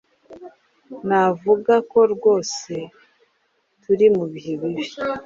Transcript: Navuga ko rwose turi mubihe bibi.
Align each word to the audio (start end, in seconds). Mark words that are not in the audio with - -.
Navuga 1.07 1.73
ko 1.91 1.99
rwose 2.13 2.73
turi 3.81 4.05
mubihe 4.15 4.53
bibi. 4.61 4.85